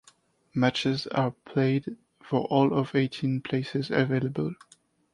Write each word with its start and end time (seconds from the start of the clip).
Matches 0.55 1.05
are 1.05 1.29
played 1.29 1.95
for 2.23 2.45
all 2.45 2.73
of 2.73 2.95
eighteen 2.95 3.39
places 3.39 3.91
available. 3.91 4.55